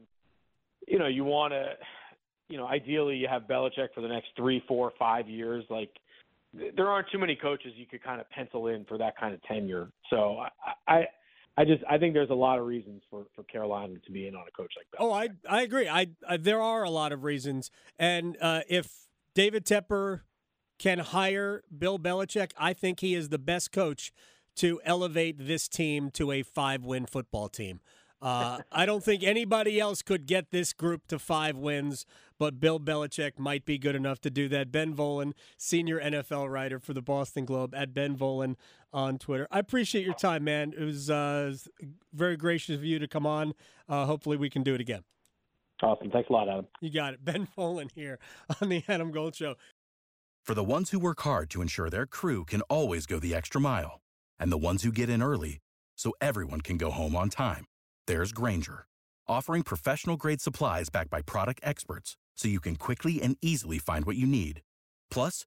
you 0.86 0.98
know, 0.98 1.06
you 1.06 1.24
want 1.24 1.52
to, 1.52 1.72
you 2.48 2.58
know, 2.58 2.66
ideally 2.66 3.16
you 3.16 3.28
have 3.28 3.42
Belichick 3.42 3.88
for 3.94 4.00
the 4.00 4.08
next 4.08 4.28
three, 4.36 4.62
four, 4.68 4.92
five 4.98 5.28
years. 5.28 5.64
Like, 5.70 5.90
there 6.76 6.88
aren't 6.88 7.08
too 7.10 7.18
many 7.18 7.36
coaches 7.36 7.72
you 7.76 7.86
could 7.86 8.02
kind 8.02 8.20
of 8.20 8.28
pencil 8.30 8.68
in 8.68 8.84
for 8.84 8.98
that 8.98 9.16
kind 9.18 9.34
of 9.34 9.42
tenure. 9.44 9.88
So 10.10 10.44
I, 10.86 10.92
I, 10.92 11.06
I 11.56 11.64
just 11.64 11.84
I 11.88 11.98
think 11.98 12.14
there's 12.14 12.30
a 12.30 12.34
lot 12.34 12.58
of 12.58 12.66
reasons 12.66 13.02
for 13.10 13.26
for 13.34 13.44
Carolina 13.44 13.94
to 14.04 14.12
be 14.12 14.26
in 14.26 14.34
on 14.34 14.42
a 14.46 14.50
coach 14.50 14.72
like 14.76 14.86
that. 14.92 14.98
Oh, 14.98 15.12
I 15.12 15.28
I 15.48 15.62
agree. 15.62 15.88
I, 15.88 16.08
I 16.28 16.36
there 16.36 16.60
are 16.60 16.82
a 16.82 16.90
lot 16.90 17.12
of 17.12 17.22
reasons, 17.22 17.70
and 17.98 18.36
uh, 18.40 18.62
if 18.68 19.06
David 19.34 19.64
Tepper 19.64 20.22
can 20.78 20.98
hire 20.98 21.62
Bill 21.76 21.98
Belichick, 21.98 22.50
I 22.58 22.72
think 22.72 23.00
he 23.00 23.14
is 23.14 23.28
the 23.28 23.38
best 23.38 23.70
coach 23.70 24.12
to 24.56 24.80
elevate 24.84 25.36
this 25.46 25.68
team 25.68 26.10
to 26.12 26.32
a 26.32 26.42
five 26.42 26.84
win 26.84 27.06
football 27.06 27.48
team. 27.48 27.80
Uh, 28.20 28.60
I 28.72 28.86
don't 28.86 29.04
think 29.04 29.22
anybody 29.22 29.78
else 29.78 30.02
could 30.02 30.26
get 30.26 30.50
this 30.50 30.72
group 30.72 31.06
to 31.08 31.18
five 31.18 31.56
wins, 31.56 32.06
but 32.38 32.58
Bill 32.58 32.80
Belichick 32.80 33.38
might 33.38 33.64
be 33.64 33.78
good 33.78 33.94
enough 33.94 34.20
to 34.22 34.30
do 34.30 34.48
that. 34.48 34.72
Ben 34.72 34.94
Volin, 34.94 35.32
senior 35.56 36.00
NFL 36.00 36.50
writer 36.50 36.78
for 36.78 36.94
the 36.94 37.02
Boston 37.02 37.44
Globe, 37.44 37.74
at 37.74 37.92
Ben 37.92 38.16
Volin 38.16 38.56
on 38.94 39.18
Twitter. 39.18 39.46
I 39.50 39.58
appreciate 39.58 40.06
your 40.06 40.14
time, 40.14 40.44
man. 40.44 40.72
It 40.78 40.84
was 40.84 41.10
uh, 41.10 41.54
very 42.14 42.36
gracious 42.36 42.76
of 42.76 42.84
you 42.84 42.98
to 43.00 43.08
come 43.08 43.26
on. 43.26 43.52
Uh, 43.88 44.06
hopefully, 44.06 44.38
we 44.38 44.48
can 44.48 44.62
do 44.62 44.74
it 44.74 44.80
again. 44.80 45.02
Awesome. 45.82 46.10
Thanks 46.10 46.30
a 46.30 46.32
lot, 46.32 46.48
Adam. 46.48 46.66
You 46.80 46.90
got 46.90 47.14
it. 47.14 47.20
Ben 47.24 47.48
Volin 47.58 47.90
here 47.94 48.18
on 48.62 48.68
the 48.70 48.82
Adam 48.88 49.10
Gold 49.10 49.34
Show. 49.34 49.56
For 50.42 50.54
the 50.54 50.64
ones 50.64 50.90
who 50.90 50.98
work 50.98 51.20
hard 51.22 51.50
to 51.50 51.62
ensure 51.62 51.90
their 51.90 52.06
crew 52.06 52.44
can 52.44 52.60
always 52.62 53.06
go 53.06 53.18
the 53.18 53.34
extra 53.34 53.60
mile, 53.60 54.00
and 54.38 54.52
the 54.52 54.58
ones 54.58 54.82
who 54.82 54.92
get 54.92 55.08
in 55.10 55.22
early 55.22 55.58
so 55.96 56.12
everyone 56.20 56.60
can 56.60 56.78
go 56.78 56.90
home 56.90 57.16
on 57.16 57.28
time, 57.28 57.64
there's 58.06 58.32
Grainger, 58.32 58.86
offering 59.26 59.62
professional 59.62 60.16
grade 60.16 60.40
supplies 60.40 60.90
backed 60.90 61.10
by 61.10 61.22
product 61.22 61.60
experts 61.62 62.16
so 62.36 62.48
you 62.48 62.60
can 62.60 62.76
quickly 62.76 63.22
and 63.22 63.36
easily 63.40 63.78
find 63.78 64.04
what 64.04 64.16
you 64.16 64.26
need. 64.26 64.60
Plus, 65.10 65.46